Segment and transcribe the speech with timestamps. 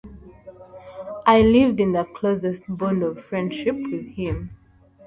[1.27, 4.49] I lived in the closest bond of friendship with him.